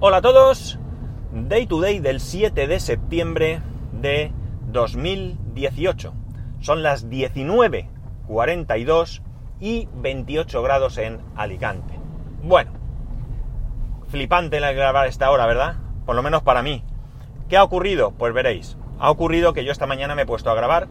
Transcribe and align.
Hola 0.00 0.16
a 0.16 0.22
todos, 0.22 0.80
Day 1.32 1.66
to 1.66 1.80
Day 1.80 2.00
del 2.00 2.18
7 2.18 2.66
de 2.66 2.80
septiembre 2.80 3.62
de 3.92 4.32
2018. 4.66 6.12
Son 6.60 6.82
las 6.82 7.08
19.42 7.08 9.22
y 9.60 9.88
28 9.94 10.62
grados 10.62 10.98
en 10.98 11.20
Alicante. 11.36 11.94
Bueno, 12.42 12.72
flipante 14.08 14.58
la 14.58 14.72
grabar 14.72 15.06
esta 15.06 15.30
hora, 15.30 15.46
¿verdad? 15.46 15.76
Por 16.04 16.16
lo 16.16 16.24
menos 16.24 16.42
para 16.42 16.62
mí. 16.62 16.82
¿Qué 17.48 17.56
ha 17.56 17.62
ocurrido? 17.62 18.10
Pues 18.10 18.34
veréis. 18.34 18.76
Ha 18.98 19.12
ocurrido 19.12 19.52
que 19.52 19.64
yo 19.64 19.70
esta 19.70 19.86
mañana 19.86 20.16
me 20.16 20.22
he 20.22 20.26
puesto 20.26 20.50
a 20.50 20.54
grabar, 20.54 20.88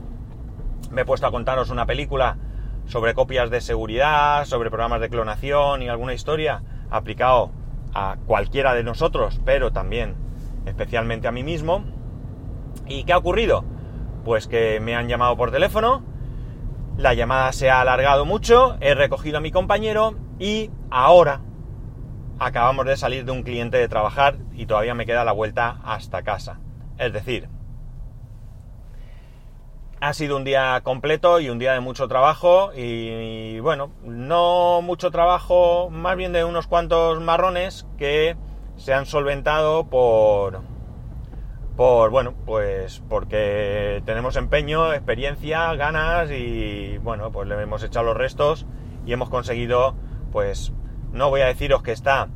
me 0.91 1.01
he 1.01 1.05
puesto 1.05 1.27
a 1.27 1.31
contaros 1.31 1.69
una 1.69 1.85
película 1.85 2.37
sobre 2.85 3.13
copias 3.13 3.49
de 3.49 3.59
seguridad, 3.59 4.45
sobre 4.45 4.69
programas 4.69 5.01
de 5.01 5.09
clonación 5.09 5.81
y 5.81 5.89
alguna 5.89 6.13
historia 6.13 6.63
aplicado 6.89 7.51
a 7.93 8.17
cualquiera 8.25 8.73
de 8.73 8.83
nosotros, 8.83 9.39
pero 9.45 9.71
también 9.71 10.15
especialmente 10.65 11.27
a 11.27 11.31
mí 11.31 11.43
mismo. 11.43 11.83
¿Y 12.87 13.03
qué 13.03 13.13
ha 13.13 13.17
ocurrido? 13.17 13.63
Pues 14.23 14.47
que 14.47 14.79
me 14.79 14.95
han 14.95 15.07
llamado 15.07 15.35
por 15.37 15.51
teléfono, 15.51 16.03
la 16.97 17.13
llamada 17.13 17.51
se 17.51 17.69
ha 17.69 17.81
alargado 17.81 18.25
mucho, 18.25 18.77
he 18.79 18.93
recogido 18.93 19.37
a 19.37 19.41
mi 19.41 19.51
compañero 19.51 20.15
y 20.39 20.69
ahora 20.89 21.41
acabamos 22.39 22.85
de 22.85 22.97
salir 22.97 23.25
de 23.25 23.31
un 23.31 23.43
cliente 23.43 23.77
de 23.77 23.87
trabajar 23.87 24.37
y 24.53 24.65
todavía 24.65 24.93
me 24.93 25.05
queda 25.05 25.23
la 25.23 25.31
vuelta 25.31 25.79
hasta 25.83 26.23
casa. 26.23 26.59
Es 26.97 27.11
decir, 27.11 27.49
ha 30.03 30.11
sido 30.11 30.35
un 30.35 30.43
día 30.43 30.81
completo 30.83 31.39
y 31.39 31.49
un 31.49 31.59
día 31.59 31.71
de 31.71 31.79
mucho 31.79 32.09
trabajo 32.09 32.73
y, 32.75 33.57
bueno, 33.61 33.91
no 34.03 34.81
mucho 34.81 35.11
trabajo, 35.11 35.89
más 35.89 36.17
bien 36.17 36.33
de 36.33 36.43
unos 36.43 36.67
cuantos 36.67 37.21
marrones 37.21 37.87
que 37.97 38.35
se 38.75 38.93
han 38.93 39.05
solventado 39.05 39.85
por 39.85 40.59
por 41.77 42.11
bueno, 42.11 42.33
pues 42.45 43.01
porque 43.07 44.03
tenemos 44.05 44.35
empeño, 44.35 44.91
experiencia, 44.91 45.73
ganas 45.75 46.29
y 46.31 46.97
bueno, 46.97 47.31
pues 47.31 47.47
le 47.47 47.55
hemos 47.61 47.81
echado 47.81 48.07
los 48.07 48.17
restos 48.17 48.65
y 49.05 49.13
hemos 49.13 49.29
conseguido 49.29 49.95
pues 50.33 50.73
no 51.13 51.29
voy 51.29 51.41
a 51.41 51.45
deciros 51.45 51.81
que 51.81 51.93
está 51.93 52.27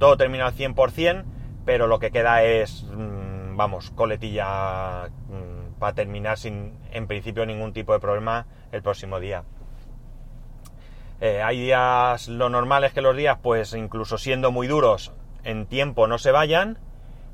todo 0.00 0.16
terminado 0.16 0.50
al 0.50 0.56
100%, 0.56 1.24
pero 1.64 1.86
lo 1.86 2.00
que 2.00 2.10
queda 2.10 2.42
es 2.42 2.82
mm, 2.82 3.56
vamos, 3.56 3.92
coletilla 3.92 5.08
mm, 5.82 5.82
para 5.82 5.94
terminar 5.94 6.38
sin, 6.38 6.78
en 6.92 7.06
principio, 7.06 7.44
ningún 7.44 7.72
tipo 7.72 7.92
de 7.92 8.00
problema 8.00 8.46
el 8.70 8.82
próximo 8.82 9.20
día. 9.20 9.44
Eh, 11.20 11.42
hay 11.42 11.60
días, 11.60 12.28
lo 12.28 12.48
normal 12.48 12.84
es 12.84 12.92
que 12.92 13.00
los 13.00 13.16
días, 13.16 13.38
pues 13.42 13.74
incluso 13.74 14.18
siendo 14.18 14.50
muy 14.50 14.66
duros, 14.66 15.12
en 15.44 15.66
tiempo 15.66 16.06
no 16.06 16.18
se 16.18 16.30
vayan 16.32 16.78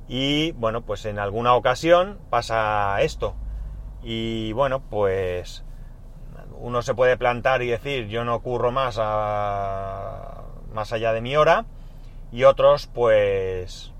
y 0.08 0.52
bueno, 0.52 0.82
pues 0.82 1.05
en 1.05 1.18
alguna 1.18 1.55
ocasión 1.55 2.18
pasa 2.30 3.00
esto. 3.00 3.34
Y 4.02 4.52
bueno, 4.52 4.80
pues 4.80 5.64
uno 6.60 6.83
se 6.83 6.94
puede 6.94 7.16
plantar 7.16 7.62
y 7.62 7.68
decir 7.68 8.08
yo 8.08 8.24
no 8.24 8.40
curro 8.40 8.72
más 8.72 8.98
a, 9.00 10.42
más 10.72 10.92
allá 10.92 11.12
de 11.12 11.20
mi 11.20 11.36
hora 11.36 11.66
y 12.33 12.44
otros 12.44 12.86
pues 12.86 13.92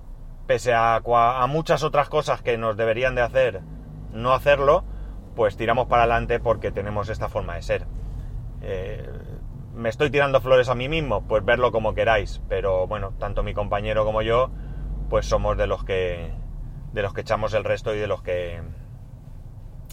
pese 0.47 0.75
a, 0.75 0.97
a 0.97 1.47
muchas 1.47 1.83
otras 1.83 2.09
cosas 2.09 2.43
que 2.43 2.59
nos 2.59 2.77
deberían 2.77 3.15
de 3.15 3.23
hacer 3.23 3.61
no 4.13 4.33
hacerlo, 4.33 4.85
pues 5.37 5.57
tiramos 5.57 5.87
para 5.87 6.03
adelante 6.03 6.41
porque 6.41 6.73
tenemos 6.73 7.09
esta 7.09 7.29
forma 7.29 7.55
de 7.55 7.63
ser. 7.63 7.87
Eh, 8.63 9.09
me 9.75 9.89
estoy 9.89 10.11
tirando 10.11 10.41
flores 10.41 10.69
a 10.69 10.75
mí 10.75 10.89
mismo, 10.89 11.23
pues 11.23 11.45
verlo 11.45 11.71
como 11.71 11.95
queráis, 11.95 12.41
pero 12.49 12.87
bueno, 12.89 13.13
tanto 13.19 13.45
mi 13.45 13.55
compañero 13.55 14.05
como 14.05 14.23
yo, 14.23 14.51
pues 15.09 15.27
somos 15.27 15.57
de 15.57 15.67
los 15.67 15.85
que 15.85 16.33
de 16.93 17.03
los 17.03 17.13
que 17.13 17.21
echamos 17.21 17.55
el 17.55 17.65
resto 17.65 17.95
y 17.95 17.99
de 17.99 18.07
los 18.07 18.23
que 18.23 18.61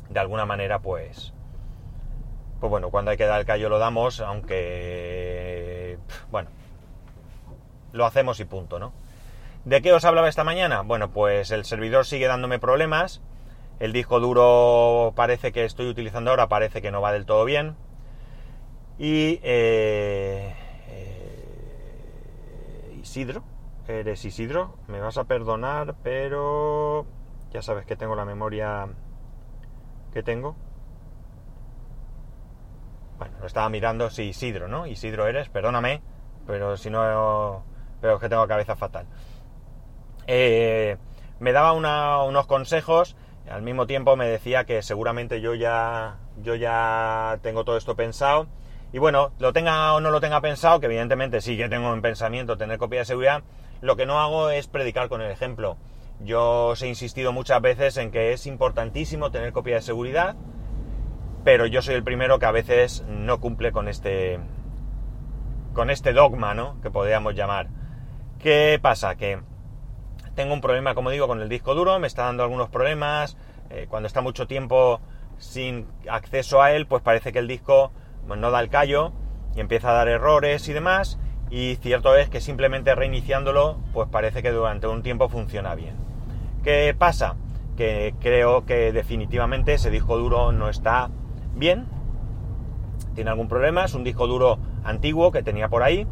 de 0.10 0.20
alguna 0.20 0.46
manera 0.46 0.80
pues 0.80 1.34
pues 2.60 2.70
bueno, 2.70 2.90
cuando 2.90 3.12
hay 3.12 3.18
que 3.18 3.26
dar 3.26 3.40
el 3.40 3.46
callo 3.46 3.70
lo 3.70 3.80
damos, 3.80 4.22
aunque 4.22 6.00
bueno, 6.32 6.50
lo 7.92 8.06
hacemos 8.06 8.40
y 8.40 8.46
punto, 8.46 8.80
¿no? 8.80 8.94
¿De 9.66 9.82
qué 9.82 9.94
os 9.94 10.06
hablaba 10.06 10.30
esta 10.30 10.44
mañana? 10.44 10.82
Bueno, 10.82 11.12
pues 11.12 11.52
el 11.52 11.66
servidor 11.66 12.06
sigue 12.06 12.28
dándome 12.28 12.60
problemas 12.60 13.22
el 13.80 13.94
disco 13.94 14.20
duro 14.20 15.14
parece 15.16 15.52
que 15.52 15.66
estoy 15.66 15.88
utilizando 15.88 16.32
ahora, 16.32 16.48
parece 16.48 16.82
que 16.82 16.92
no 16.92 17.02
va 17.02 17.12
del 17.12 17.26
todo 17.26 17.46
bien. 17.46 17.76
Y 18.98 19.40
eh, 19.44 20.56
eh, 20.88 23.00
Isidro, 23.02 23.44
eres 23.88 24.24
Isidro, 24.24 24.76
me 24.88 25.00
vas 25.00 25.18
a 25.18 25.26
perdonar, 25.26 25.96
pero 26.02 27.06
ya 27.52 27.62
sabes 27.62 27.86
que 27.86 27.96
tengo 27.96 28.16
la 28.16 28.26
memoria 28.26 28.88
que 30.14 30.24
tengo. 30.24 30.56
Bueno, 33.18 33.36
lo 33.40 33.48
estaba 33.48 33.70
mirando, 33.70 34.10
sí, 34.10 34.24
Isidro, 34.24 34.68
¿no? 34.68 34.88
Isidro 34.88 35.28
eres, 35.28 35.50
perdóname, 35.50 36.02
pero 36.48 36.78
si 36.78 36.90
no, 36.90 37.64
pero 38.02 38.16
es 38.16 38.22
que 38.22 38.30
tengo 38.30 38.48
cabeza 38.48 38.76
fatal. 38.76 39.08
Eh, 40.28 40.98
me 41.40 41.52
daba 41.52 41.74
unos 41.74 42.48
consejos 42.48 43.16
al 43.50 43.62
mismo 43.62 43.86
tiempo 43.86 44.16
me 44.16 44.28
decía 44.28 44.66
que 44.66 44.82
seguramente 44.82 45.42
yo 45.42 45.54
ya, 45.54 46.18
yo 46.42 46.56
ya 46.56 47.40
tengo 47.42 47.64
todo 47.64 47.78
esto 47.78 47.96
pensado. 47.96 48.48
Y 48.92 49.00
bueno, 49.00 49.32
lo 49.40 49.54
tenga 49.54 49.94
o 49.94 50.00
no 50.00 50.10
lo 50.10 50.22
tenga 50.22 50.42
pensado, 50.42 50.80
que 50.80 50.86
evidentemente 50.86 51.42
sí 51.42 51.58
que 51.58 51.70
tengo 51.70 51.94
en 51.94 52.02
pensamiento 52.02 52.58
tener 52.58 52.78
copia 52.78 53.00
de 53.00 53.06
seguridad, 53.06 53.44
lo 53.82 53.96
que 53.96 54.06
no 54.06 54.20
hago 54.20 54.50
es 54.50 54.68
predicar 54.68 55.10
con 55.10 55.22
el 55.22 55.32
ejemplo. 55.32 55.78
Yo 56.22 56.68
os 56.68 56.82
he 56.82 56.88
insistido 56.88 57.34
muchas 57.34 57.62
veces 57.62 57.98
en 57.98 58.12
que 58.12 58.32
es 58.32 58.48
importantísimo 58.48 59.32
tener 59.32 59.52
copia 59.52 59.76
de 59.76 59.82
seguridad, 59.82 60.36
pero 61.44 61.66
yo 61.66 61.82
soy 61.82 61.96
el 61.96 62.04
primero 62.04 62.40
que 62.40 62.46
a 62.46 62.52
veces 62.52 63.04
no 63.08 63.40
cumple 63.40 63.72
con 63.72 63.88
este 63.88 64.40
con 65.74 65.90
este 65.90 66.14
dogma, 66.14 66.54
¿no? 66.54 66.80
Que 66.82 66.90
podríamos 66.90 67.36
llamar. 67.36 67.68
¿Qué 68.40 68.80
pasa? 68.82 69.16
Que 69.16 69.40
tengo 70.36 70.54
un 70.54 70.62
problema, 70.62 70.94
como 70.94 71.10
digo, 71.10 71.28
con 71.28 71.42
el 71.42 71.50
disco 71.50 71.74
duro, 71.74 71.98
me 72.00 72.08
está 72.08 72.26
dando 72.26 72.44
algunos 72.44 72.70
problemas. 72.70 73.38
Eh, 73.70 73.88
cuando 73.90 74.08
está 74.08 74.22
mucho 74.22 74.48
tiempo 74.48 75.00
sin 75.38 75.88
acceso 76.10 76.62
a 76.62 76.72
él, 76.72 76.86
pues 76.86 77.02
parece 77.02 77.34
que 77.34 77.40
el 77.40 77.48
disco 77.48 77.92
pues, 78.28 78.40
no 78.40 78.52
da 78.52 78.60
el 78.60 78.70
callo 78.70 79.14
y 79.56 79.62
empieza 79.62 79.90
a 79.90 79.94
dar 79.94 80.08
errores 80.08 80.68
y 80.68 80.74
demás. 80.74 81.18
Y 81.50 81.78
cierto 81.82 82.16
es 82.16 82.30
que 82.30 82.42
simplemente 82.42 82.94
reiniciándolo, 82.96 83.78
pues 83.94 84.10
parece 84.10 84.44
que 84.44 84.52
durante 84.52 84.88
un 84.88 85.04
tiempo 85.04 85.30
funciona 85.30 85.74
bien. 85.74 85.96
¿Qué 86.64 86.96
pasa? 86.98 87.36
Que 87.78 88.14
creo 88.20 88.66
que 88.66 88.92
definitivamente 88.92 89.74
ese 89.74 89.90
disco 89.90 90.18
duro 90.18 90.52
no 90.52 90.70
está 90.70 91.10
bien. 91.56 91.88
Tiene 93.14 93.30
algún 93.30 93.48
problema, 93.48 93.86
es 93.86 93.94
un 93.94 94.04
disco 94.04 94.28
duro 94.28 94.60
antiguo 94.84 95.32
que 95.32 95.44
tenía 95.44 95.70
por 95.70 95.84
ahí, 95.84 96.08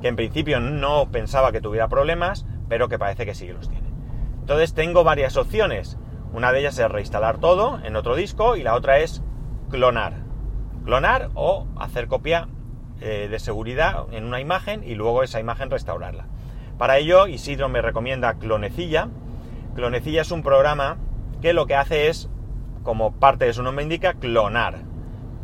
que 0.00 0.08
en 0.08 0.16
principio 0.16 0.60
no 0.60 1.10
pensaba 1.10 1.50
que 1.50 1.60
tuviera 1.60 1.88
problemas, 1.88 2.46
pero 2.68 2.88
que 2.88 2.98
parece 2.98 3.26
que 3.26 3.34
sí 3.34 3.48
los 3.48 3.68
tiene. 3.68 3.88
Entonces 4.40 4.74
tengo 4.74 5.04
varias 5.04 5.36
opciones. 5.36 5.98
Una 6.32 6.52
de 6.52 6.60
ellas 6.60 6.78
es 6.78 6.90
reinstalar 6.90 7.38
todo 7.38 7.80
en 7.84 7.96
otro 7.96 8.16
disco 8.16 8.56
y 8.56 8.62
la 8.62 8.74
otra 8.74 8.98
es 8.98 9.22
clonar. 9.70 10.14
Clonar 10.84 11.30
o 11.34 11.66
hacer 11.78 12.08
copia 12.08 12.48
eh, 13.00 13.28
de 13.30 13.38
seguridad 13.38 14.06
en 14.12 14.24
una 14.24 14.40
imagen 14.40 14.84
y 14.84 14.94
luego 14.94 15.22
esa 15.22 15.40
imagen 15.40 15.70
restaurarla. 15.70 16.26
Para 16.78 16.98
ello, 16.98 17.26
Isidro 17.26 17.68
me 17.68 17.82
recomienda 17.82 18.34
Clonecilla. 18.34 19.08
Clonecilla 19.74 20.22
es 20.22 20.30
un 20.30 20.42
programa 20.42 20.98
que 21.40 21.52
lo 21.52 21.66
que 21.66 21.76
hace 21.76 22.08
es, 22.08 22.28
como 22.82 23.12
parte 23.12 23.44
de 23.44 23.52
su 23.52 23.62
nombre 23.62 23.82
indica, 23.82 24.14
clonar. 24.14 24.82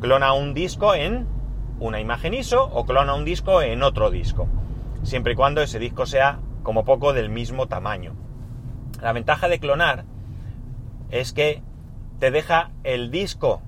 Clona 0.01 0.33
un 0.33 0.55
disco 0.55 0.95
en 0.95 1.27
una 1.79 2.01
imagen 2.01 2.35
ISO 2.35 2.65
o 2.65 2.85
clona 2.85 3.15
un 3.15 3.25
disco 3.25 3.63
en 3.63 3.83
otro 3.83 4.11
disco. 4.11 4.49
Siempre 5.03 5.33
y 5.33 5.37
cuando 5.37 5.63
ese 5.63 5.79
disco 5.79 6.07
sea 6.07 6.41
como 6.63 6.85
poco 6.85 7.13
del 7.13 7.31
mismo 7.31 7.67
tamaño. 7.67 8.15
La 9.01 9.13
ventaja 9.13 9.49
de 9.49 9.59
clonar 9.59 10.05
es 11.11 11.33
que 11.33 11.63
te 12.19 12.31
deja 12.31 12.71
el 12.85 13.11
disco 13.11 13.63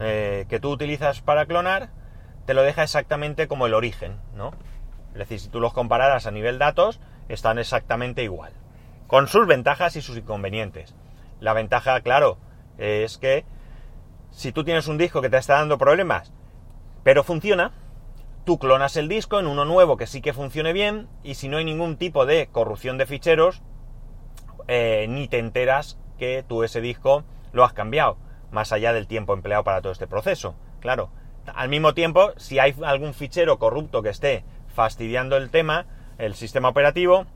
eh, 0.00 0.46
que 0.48 0.60
tú 0.60 0.70
utilizas 0.70 1.22
para 1.22 1.46
clonar, 1.46 1.90
te 2.44 2.54
lo 2.54 2.62
deja 2.62 2.82
exactamente 2.82 3.48
como 3.48 3.66
el 3.66 3.74
origen, 3.74 4.18
¿no? 4.34 4.52
Es 5.12 5.18
decir, 5.18 5.40
si 5.40 5.48
tú 5.48 5.60
los 5.60 5.72
compararas 5.72 6.26
a 6.26 6.30
nivel 6.30 6.58
datos, 6.58 7.00
están 7.28 7.58
exactamente 7.58 8.22
igual. 8.22 8.52
Con 9.06 9.28
sus 9.28 9.46
ventajas 9.46 9.96
y 9.96 10.02
sus 10.02 10.18
inconvenientes. 10.18 10.94
La 11.40 11.54
ventaja, 11.54 12.00
claro, 12.02 12.38
es 12.76 13.18
que 13.18 13.44
si 14.30 14.52
tú 14.52 14.64
tienes 14.64 14.88
un 14.88 14.98
disco 14.98 15.22
que 15.22 15.30
te 15.30 15.38
está 15.38 15.54
dando 15.54 15.78
problemas, 15.78 16.32
pero 17.02 17.24
funciona, 17.24 17.72
tú 18.46 18.58
clonas 18.60 18.96
el 18.96 19.08
disco 19.08 19.40
en 19.40 19.48
uno 19.48 19.64
nuevo 19.64 19.96
que 19.96 20.06
sí 20.06 20.22
que 20.22 20.32
funcione 20.32 20.72
bien 20.72 21.08
y 21.24 21.34
si 21.34 21.48
no 21.48 21.58
hay 21.58 21.64
ningún 21.64 21.96
tipo 21.96 22.26
de 22.26 22.46
corrupción 22.46 22.96
de 22.96 23.04
ficheros, 23.04 23.60
eh, 24.68 25.06
ni 25.08 25.26
te 25.26 25.40
enteras 25.40 25.98
que 26.16 26.44
tú 26.46 26.62
ese 26.62 26.80
disco 26.80 27.24
lo 27.52 27.64
has 27.64 27.72
cambiado, 27.72 28.18
más 28.52 28.70
allá 28.70 28.92
del 28.92 29.08
tiempo 29.08 29.34
empleado 29.34 29.64
para 29.64 29.82
todo 29.82 29.92
este 29.92 30.06
proceso. 30.06 30.54
Claro, 30.78 31.10
al 31.52 31.68
mismo 31.68 31.92
tiempo, 31.92 32.30
si 32.36 32.60
hay 32.60 32.72
algún 32.84 33.14
fichero 33.14 33.58
corrupto 33.58 34.00
que 34.00 34.10
esté 34.10 34.44
fastidiando 34.68 35.36
el 35.36 35.50
tema, 35.50 35.86
el 36.18 36.36
sistema 36.36 36.68
operativo, 36.68 37.26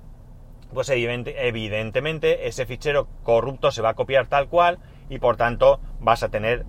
pues 0.72 0.90
evidentemente 0.90 2.46
ese 2.46 2.66
fichero 2.66 3.08
corrupto 3.24 3.72
se 3.72 3.82
va 3.82 3.90
a 3.90 3.94
copiar 3.94 4.28
tal 4.28 4.48
cual 4.48 4.78
y 5.08 5.18
por 5.18 5.36
tanto 5.36 5.80
vas 5.98 6.22
a 6.22 6.28
tener 6.28 6.66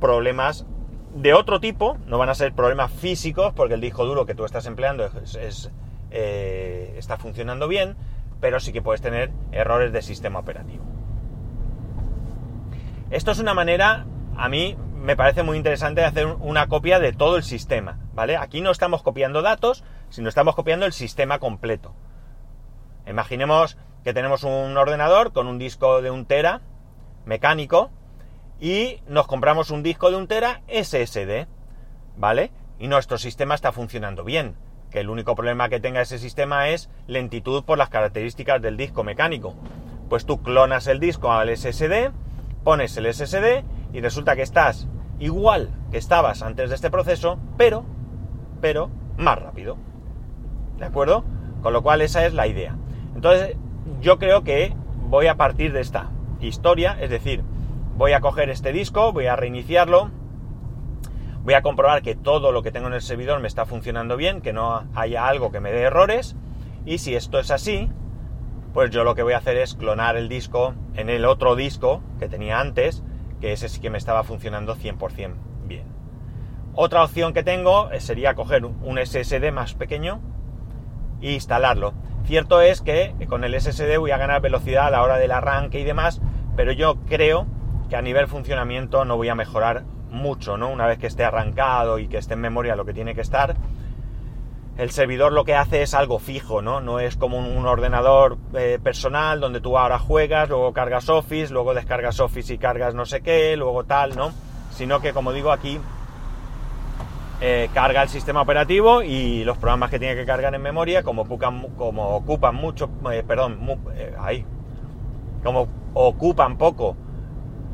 problemas 0.00 0.66
de 1.14 1.34
otro 1.34 1.60
tipo, 1.60 1.98
no 2.06 2.18
van 2.18 2.28
a 2.28 2.34
ser 2.34 2.52
problemas 2.52 2.90
físicos 2.90 3.52
porque 3.54 3.74
el 3.74 3.80
disco 3.80 4.04
duro 4.04 4.26
que 4.26 4.34
tú 4.34 4.44
estás 4.44 4.66
empleando 4.66 5.10
eh, 6.10 6.94
está 6.96 7.18
funcionando 7.18 7.68
bien, 7.68 7.96
pero 8.40 8.60
sí 8.60 8.72
que 8.72 8.82
puedes 8.82 9.02
tener 9.02 9.30
errores 9.52 9.92
de 9.92 10.02
sistema 10.02 10.38
operativo. 10.38 10.84
Esto 13.10 13.30
es 13.30 13.38
una 13.38 13.54
manera, 13.54 14.06
a 14.36 14.48
mí 14.48 14.76
me 14.96 15.16
parece 15.16 15.42
muy 15.42 15.56
interesante 15.56 16.00
de 16.00 16.06
hacer 16.06 16.26
una 16.26 16.66
copia 16.68 16.98
de 16.98 17.12
todo 17.12 17.36
el 17.36 17.42
sistema, 17.42 17.98
¿vale? 18.14 18.36
Aquí 18.36 18.60
no 18.60 18.70
estamos 18.70 19.02
copiando 19.02 19.42
datos, 19.42 19.84
sino 20.08 20.28
estamos 20.28 20.54
copiando 20.54 20.86
el 20.86 20.92
sistema 20.92 21.38
completo. 21.38 21.94
Imaginemos 23.06 23.76
que 24.04 24.14
tenemos 24.14 24.44
un 24.44 24.76
ordenador 24.76 25.32
con 25.32 25.46
un 25.46 25.58
disco 25.58 26.00
de 26.00 26.10
un 26.10 26.24
tera 26.24 26.62
mecánico 27.26 27.90
y 28.60 29.00
nos 29.08 29.26
compramos 29.26 29.70
un 29.70 29.82
disco 29.82 30.10
de 30.10 30.16
un 30.16 30.28
tera 30.28 30.62
SSD, 30.68 31.46
¿vale? 32.16 32.50
Y 32.78 32.88
nuestro 32.88 33.18
sistema 33.18 33.54
está 33.54 33.72
funcionando 33.72 34.24
bien, 34.24 34.56
que 34.90 35.00
el 35.00 35.10
único 35.10 35.34
problema 35.34 35.68
que 35.68 35.80
tenga 35.80 36.00
ese 36.00 36.18
sistema 36.18 36.68
es 36.68 36.90
lentitud 37.06 37.64
por 37.64 37.78
las 37.78 37.88
características 37.88 38.60
del 38.60 38.76
disco 38.76 39.04
mecánico. 39.04 39.54
Pues 40.08 40.26
tú 40.26 40.42
clonas 40.42 40.86
el 40.86 41.00
disco 41.00 41.32
al 41.32 41.56
SSD, 41.56 42.10
pones 42.62 42.96
el 42.96 43.12
SSD 43.12 43.64
y 43.92 44.00
resulta 44.00 44.36
que 44.36 44.42
estás 44.42 44.86
igual 45.18 45.70
que 45.90 45.98
estabas 45.98 46.42
antes 46.42 46.68
de 46.68 46.74
este 46.74 46.90
proceso, 46.90 47.38
pero, 47.56 47.84
pero 48.60 48.90
más 49.16 49.38
rápido. 49.38 49.76
¿De 50.78 50.84
acuerdo? 50.84 51.24
Con 51.62 51.72
lo 51.72 51.82
cual 51.82 52.02
esa 52.02 52.26
es 52.26 52.34
la 52.34 52.46
idea. 52.46 52.76
Entonces, 53.14 53.56
yo 54.00 54.18
creo 54.18 54.42
que 54.42 54.74
voy 55.08 55.28
a 55.28 55.36
partir 55.36 55.72
de 55.72 55.80
esta 55.80 56.10
historia, 56.40 56.96
es 57.00 57.10
decir, 57.10 57.44
voy 58.02 58.14
a 58.14 58.20
coger 58.20 58.50
este 58.50 58.72
disco, 58.72 59.12
voy 59.12 59.28
a 59.28 59.36
reiniciarlo, 59.36 60.10
voy 61.44 61.54
a 61.54 61.62
comprobar 61.62 62.02
que 62.02 62.16
todo 62.16 62.50
lo 62.50 62.64
que 62.64 62.72
tengo 62.72 62.88
en 62.88 62.94
el 62.94 63.00
servidor 63.00 63.38
me 63.38 63.46
está 63.46 63.64
funcionando 63.64 64.16
bien, 64.16 64.40
que 64.40 64.52
no 64.52 64.88
haya 64.96 65.28
algo 65.28 65.52
que 65.52 65.60
me 65.60 65.70
dé 65.70 65.82
errores, 65.82 66.34
y 66.84 66.98
si 66.98 67.14
esto 67.14 67.38
es 67.38 67.52
así, 67.52 67.92
pues 68.74 68.90
yo 68.90 69.04
lo 69.04 69.14
que 69.14 69.22
voy 69.22 69.34
a 69.34 69.38
hacer 69.38 69.56
es 69.56 69.76
clonar 69.76 70.16
el 70.16 70.28
disco 70.28 70.74
en 70.96 71.10
el 71.10 71.24
otro 71.24 71.54
disco 71.54 72.02
que 72.18 72.28
tenía 72.28 72.58
antes, 72.58 73.04
que 73.40 73.52
ese 73.52 73.68
sí 73.68 73.80
que 73.80 73.88
me 73.88 73.98
estaba 73.98 74.24
funcionando 74.24 74.74
100% 74.74 75.34
bien. 75.68 75.84
Otra 76.74 77.04
opción 77.04 77.32
que 77.32 77.44
tengo 77.44 77.88
sería 78.00 78.34
coger 78.34 78.64
un 78.64 78.98
SSD 78.98 79.52
más 79.52 79.74
pequeño 79.74 80.20
e 81.20 81.34
instalarlo. 81.34 81.94
Cierto 82.24 82.62
es 82.62 82.80
que 82.80 83.14
con 83.28 83.44
el 83.44 83.54
SSD 83.60 83.96
voy 83.96 84.10
a 84.10 84.18
ganar 84.18 84.40
velocidad 84.40 84.88
a 84.88 84.90
la 84.90 85.04
hora 85.04 85.18
del 85.18 85.30
arranque 85.30 85.78
y 85.78 85.84
demás, 85.84 86.20
pero 86.56 86.72
yo 86.72 86.96
creo 87.06 87.46
que 87.92 87.96
a 87.96 88.00
nivel 88.00 88.26
funcionamiento 88.26 89.04
no 89.04 89.18
voy 89.18 89.28
a 89.28 89.34
mejorar 89.34 89.82
mucho, 90.10 90.56
¿no? 90.56 90.70
Una 90.70 90.86
vez 90.86 90.96
que 90.96 91.06
esté 91.06 91.24
arrancado 91.24 91.98
y 91.98 92.08
que 92.08 92.16
esté 92.16 92.32
en 92.32 92.40
memoria 92.40 92.74
lo 92.74 92.86
que 92.86 92.94
tiene 92.94 93.14
que 93.14 93.20
estar, 93.20 93.54
el 94.78 94.90
servidor 94.90 95.34
lo 95.34 95.44
que 95.44 95.54
hace 95.54 95.82
es 95.82 95.92
algo 95.92 96.18
fijo, 96.18 96.62
¿no? 96.62 96.80
No 96.80 97.00
es 97.00 97.18
como 97.18 97.36
un, 97.36 97.66
ordenador 97.66 98.38
eh, 98.54 98.78
personal 98.82 99.40
donde 99.40 99.60
tú 99.60 99.76
ahora 99.76 99.98
juegas, 99.98 100.48
luego 100.48 100.72
cargas 100.72 101.10
Office, 101.10 101.52
luego 101.52 101.74
descargas 101.74 102.18
Office 102.18 102.54
y 102.54 102.56
cargas 102.56 102.94
no 102.94 103.04
sé 103.04 103.20
qué, 103.20 103.58
luego 103.58 103.84
tal, 103.84 104.16
¿no? 104.16 104.32
Sino 104.70 105.02
que, 105.02 105.12
como 105.12 105.34
digo 105.34 105.52
aquí, 105.52 105.78
eh, 107.42 107.68
carga 107.74 108.04
el 108.04 108.08
sistema 108.08 108.40
operativo 108.40 109.02
y 109.02 109.44
los 109.44 109.58
programas 109.58 109.90
que 109.90 109.98
tiene 109.98 110.16
que 110.16 110.24
cargar 110.24 110.54
en 110.54 110.62
memoria, 110.62 111.02
como 111.02 111.24
ocupan, 111.24 112.54
mucho, 112.54 112.88
eh, 113.12 113.22
perdón, 113.22 113.58
ahí, 114.18 114.46
como 115.44 115.68
ocupan 115.92 116.56
poco, 116.56 116.96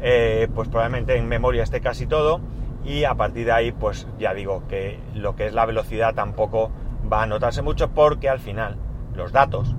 pues 0.00 0.68
probablemente 0.68 1.16
en 1.16 1.28
memoria 1.28 1.62
esté 1.62 1.80
casi 1.80 2.06
todo 2.06 2.40
y 2.84 3.04
a 3.04 3.14
partir 3.14 3.46
de 3.46 3.52
ahí, 3.52 3.72
pues 3.72 4.06
ya 4.18 4.32
digo 4.34 4.62
que 4.68 4.98
lo 5.14 5.36
que 5.36 5.46
es 5.46 5.52
la 5.52 5.66
velocidad 5.66 6.14
tampoco 6.14 6.70
va 7.10 7.22
a 7.22 7.26
notarse 7.26 7.62
mucho 7.62 7.90
porque 7.90 8.28
al 8.28 8.38
final 8.38 8.76
los 9.14 9.32
datos 9.32 9.74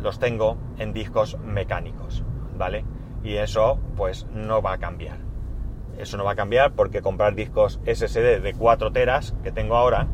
los 0.00 0.18
tengo 0.18 0.56
en 0.78 0.92
discos 0.92 1.38
mecánicos, 1.40 2.22
¿vale? 2.56 2.84
Y 3.24 3.36
eso 3.36 3.78
pues 3.96 4.26
no 4.32 4.62
va 4.62 4.74
a 4.74 4.78
cambiar. 4.78 5.18
Eso 5.98 6.16
no 6.16 6.24
va 6.24 6.32
a 6.32 6.36
cambiar 6.36 6.72
porque 6.72 7.02
comprar 7.02 7.34
discos 7.34 7.80
SSD 7.84 8.40
de 8.40 8.54
4 8.56 8.92
teras 8.92 9.34
que 9.42 9.50
tengo 9.50 9.76
ahora, 9.76 10.06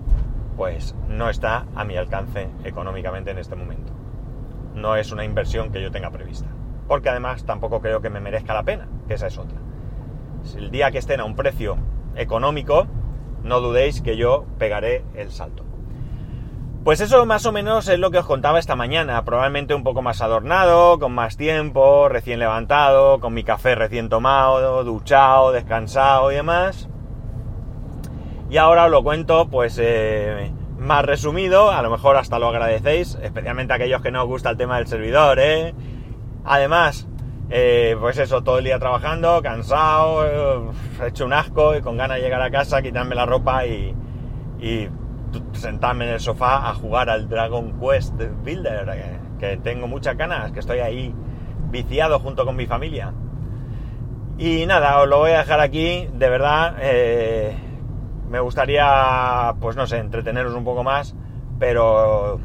pues 0.56 0.94
no 1.08 1.28
está 1.28 1.66
a 1.74 1.84
mi 1.84 1.96
alcance 1.96 2.48
económicamente 2.64 3.32
en 3.32 3.38
este 3.38 3.56
momento. 3.56 3.92
No 4.74 4.96
es 4.96 5.12
una 5.12 5.24
inversión 5.24 5.70
que 5.72 5.82
yo 5.82 5.90
tenga 5.90 6.10
prevista. 6.10 6.48
Porque 6.92 7.08
además 7.08 7.46
tampoco 7.46 7.80
creo 7.80 8.02
que 8.02 8.10
me 8.10 8.20
merezca 8.20 8.52
la 8.52 8.64
pena, 8.64 8.86
que 9.08 9.14
esa 9.14 9.28
es 9.28 9.38
otra. 9.38 9.56
El 10.58 10.70
día 10.70 10.90
que 10.90 10.98
estén 10.98 11.20
a 11.20 11.24
un 11.24 11.34
precio 11.34 11.78
económico, 12.16 12.86
no 13.42 13.62
dudéis 13.62 14.02
que 14.02 14.18
yo 14.18 14.44
pegaré 14.58 15.02
el 15.14 15.30
salto. 15.30 15.64
Pues 16.84 17.00
eso 17.00 17.24
más 17.24 17.46
o 17.46 17.52
menos 17.52 17.88
es 17.88 17.98
lo 17.98 18.10
que 18.10 18.18
os 18.18 18.26
contaba 18.26 18.58
esta 18.58 18.76
mañana, 18.76 19.24
probablemente 19.24 19.74
un 19.74 19.84
poco 19.84 20.02
más 20.02 20.20
adornado, 20.20 20.98
con 20.98 21.12
más 21.12 21.38
tiempo, 21.38 22.10
recién 22.10 22.38
levantado, 22.38 23.20
con 23.20 23.32
mi 23.32 23.42
café 23.42 23.74
recién 23.74 24.10
tomado, 24.10 24.84
duchado, 24.84 25.50
descansado 25.50 26.30
y 26.30 26.34
demás. 26.34 26.90
Y 28.50 28.58
ahora 28.58 28.84
os 28.84 28.90
lo 28.90 29.02
cuento 29.02 29.48
pues 29.48 29.78
eh, 29.80 30.52
más 30.76 31.06
resumido, 31.06 31.70
a 31.70 31.80
lo 31.80 31.88
mejor 31.88 32.18
hasta 32.18 32.38
lo 32.38 32.48
agradecéis, 32.48 33.16
especialmente 33.22 33.72
aquellos 33.72 34.02
que 34.02 34.10
no 34.10 34.24
os 34.24 34.28
gusta 34.28 34.50
el 34.50 34.58
tema 34.58 34.76
del 34.76 34.88
servidor, 34.88 35.38
¿eh? 35.40 35.74
Además, 36.44 37.06
eh, 37.50 37.96
pues 38.00 38.18
eso, 38.18 38.42
todo 38.42 38.58
el 38.58 38.64
día 38.64 38.78
trabajando, 38.78 39.40
cansado, 39.42 40.72
he 41.02 41.08
hecho 41.08 41.26
un 41.26 41.32
asco 41.32 41.76
y 41.76 41.80
con 41.80 41.96
ganas 41.96 42.18
de 42.18 42.24
llegar 42.24 42.42
a 42.42 42.50
casa, 42.50 42.82
quitarme 42.82 43.14
la 43.14 43.26
ropa 43.26 43.66
y 43.66 43.94
sentarme 45.52 46.06
en 46.06 46.12
el 46.12 46.20
sofá 46.20 46.68
a 46.68 46.74
jugar 46.74 47.10
al 47.10 47.28
Dragon 47.28 47.78
Quest 47.78 48.14
Builder, 48.44 49.20
que, 49.38 49.56
tengo 49.58 49.86
muchas 49.86 50.16
ganas, 50.16 50.52
que 50.52 50.60
estoy 50.60 50.80
ahí 50.80 51.14
viciado 51.70 52.18
junto 52.18 52.44
con 52.44 52.56
mi 52.56 52.66
familia. 52.66 53.12
Y 54.38 54.66
nada, 54.66 55.00
os 55.00 55.08
lo 55.08 55.18
voy 55.18 55.32
a 55.32 55.38
dejar 55.38 55.60
aquí, 55.60 56.08
de 56.12 56.28
verdad, 56.28 56.76
eh, 56.80 57.54
me 58.28 58.40
gustaría, 58.40 59.54
pues 59.60 59.76
no 59.76 59.86
sé, 59.86 59.98
entreteneros 59.98 60.54
un 60.54 60.64
poco 60.64 60.82
más, 60.82 61.14
pero 61.58 62.40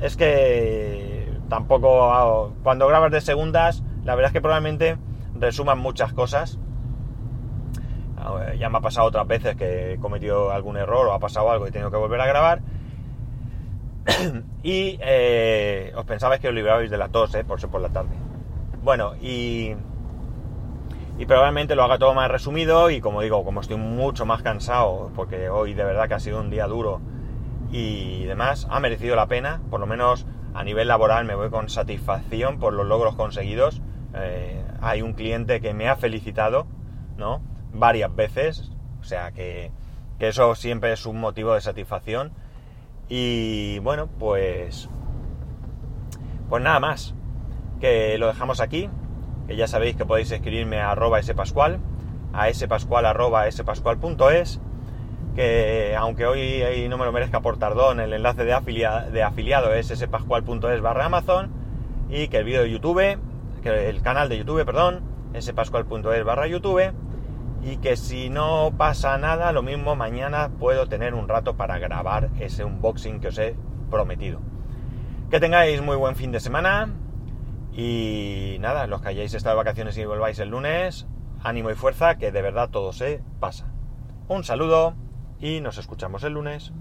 es 0.00 0.16
que 0.16 1.13
tampoco, 1.48 2.52
cuando 2.62 2.86
grabas 2.86 3.12
de 3.12 3.20
segundas, 3.20 3.82
la 4.04 4.14
verdad 4.14 4.30
es 4.30 4.32
que 4.32 4.40
probablemente 4.40 4.98
resuman 5.34 5.78
muchas 5.78 6.12
cosas 6.12 6.58
ya 8.58 8.68
me 8.68 8.78
ha 8.78 8.80
pasado 8.80 9.06
otras 9.06 9.26
veces 9.26 9.56
que 9.56 9.92
he 9.92 9.98
cometido 9.98 10.50
algún 10.50 10.76
error 10.76 11.06
o 11.06 11.12
ha 11.12 11.18
pasado 11.18 11.50
algo 11.50 11.66
y 11.66 11.68
he 11.68 11.72
tenido 11.72 11.90
que 11.90 11.96
volver 11.96 12.20
a 12.20 12.26
grabar. 12.26 12.60
y 14.62 14.98
eh, 15.00 15.92
os 15.96 16.04
pensabais 16.04 16.40
que 16.40 16.48
os 16.48 16.54
librabais 16.54 16.90
de 16.90 16.98
la 16.98 17.08
tos, 17.08 17.34
eh, 17.34 17.44
por 17.44 17.60
ser 17.60 17.70
por 17.70 17.80
la 17.80 17.88
tarde. 17.88 18.14
Bueno, 18.82 19.14
y, 19.20 19.74
y 21.18 21.26
probablemente 21.26 21.74
lo 21.74 21.84
haga 21.84 21.98
todo 21.98 22.14
más 22.14 22.30
resumido 22.30 22.90
y 22.90 23.00
como 23.00 23.20
digo, 23.22 23.44
como 23.44 23.60
estoy 23.60 23.76
mucho 23.76 24.26
más 24.26 24.42
cansado, 24.42 25.10
porque 25.14 25.48
hoy 25.48 25.74
de 25.74 25.84
verdad 25.84 26.08
que 26.08 26.14
ha 26.14 26.20
sido 26.20 26.40
un 26.40 26.50
día 26.50 26.66
duro 26.66 27.00
y 27.70 28.24
demás, 28.24 28.66
ha 28.70 28.78
merecido 28.78 29.16
la 29.16 29.26
pena, 29.26 29.60
por 29.70 29.80
lo 29.80 29.86
menos 29.86 30.26
a 30.54 30.64
nivel 30.64 30.88
laboral 30.88 31.24
me 31.24 31.34
voy 31.34 31.50
con 31.50 31.68
satisfacción 31.68 32.58
por 32.58 32.72
los 32.72 32.86
logros 32.86 33.16
conseguidos. 33.16 33.82
Eh, 34.14 34.64
hay 34.80 35.02
un 35.02 35.12
cliente 35.12 35.60
que 35.60 35.74
me 35.74 35.88
ha 35.88 35.96
felicitado, 35.96 36.66
¿no? 37.16 37.42
varias 37.74 38.14
veces, 38.14 38.70
o 39.00 39.04
sea 39.04 39.32
que, 39.32 39.70
eso 40.20 40.54
siempre 40.54 40.90
es 40.94 41.04
un 41.04 41.20
motivo 41.20 41.52
de 41.52 41.60
satisfacción. 41.60 42.32
Y 43.10 43.78
bueno, 43.80 44.06
pues, 44.06 44.88
pues 46.48 46.62
nada 46.62 46.80
más, 46.80 47.14
que 47.78 48.16
lo 48.16 48.28
dejamos 48.28 48.60
aquí, 48.60 48.88
que 49.46 49.56
ya 49.56 49.66
sabéis 49.66 49.96
que 49.96 50.06
podéis 50.06 50.30
escribirme 50.30 50.80
a 50.80 50.92
arroba 50.92 51.22
spascual, 51.22 51.78
a 52.32 52.50
spascual 52.54 53.04
arroba 53.04 53.50
spascual.es, 53.50 54.60
que 55.34 55.96
aunque 55.96 56.26
hoy 56.26 56.86
no 56.88 56.96
me 56.96 57.04
lo 57.04 57.12
merezca 57.12 57.40
por 57.40 57.58
tardón, 57.58 58.00
el 58.00 58.12
enlace 58.12 58.44
de, 58.44 58.56
de 59.12 59.22
afiliado 59.22 59.72
es 59.74 59.88
spascual.es 59.88 60.80
barra 60.80 61.06
Amazon, 61.06 61.50
y 62.08 62.28
que 62.28 62.38
el 62.38 62.44
vídeo 62.44 62.62
de 62.62 62.70
YouTube, 62.70 63.18
que 63.62 63.88
el 63.88 64.02
canal 64.02 64.28
de 64.28 64.38
YouTube, 64.38 64.64
perdón, 64.64 65.02
spascual.es 65.40 66.24
barra 66.24 66.46
YouTube, 66.46 66.92
y 67.62 67.78
que 67.78 67.96
si 67.96 68.28
no 68.28 68.72
pasa 68.76 69.16
nada, 69.18 69.50
lo 69.52 69.62
mismo 69.62 69.96
mañana 69.96 70.50
puedo 70.58 70.86
tener 70.86 71.14
un 71.14 71.28
rato 71.28 71.56
para 71.56 71.78
grabar 71.78 72.28
ese 72.38 72.64
unboxing 72.64 73.20
que 73.20 73.28
os 73.28 73.38
he 73.38 73.56
prometido. 73.90 74.40
Que 75.30 75.40
tengáis 75.40 75.80
muy 75.80 75.96
buen 75.96 76.14
fin 76.14 76.30
de 76.30 76.40
semana 76.40 76.90
y 77.72 78.58
nada, 78.60 78.86
los 78.86 79.00
que 79.00 79.08
hayáis 79.08 79.34
estado 79.34 79.56
de 79.56 79.64
vacaciones 79.64 79.96
y 79.96 80.04
volváis 80.04 80.38
el 80.38 80.50
lunes, 80.50 81.06
ánimo 81.42 81.70
y 81.70 81.74
fuerza, 81.74 82.18
que 82.18 82.30
de 82.30 82.42
verdad 82.42 82.68
todo 82.70 82.92
se 82.92 83.22
pasa. 83.40 83.72
Un 84.28 84.44
saludo 84.44 84.94
y 85.44 85.60
nos 85.60 85.76
escuchamos 85.76 86.24
el 86.24 86.32
lunes. 86.32 86.72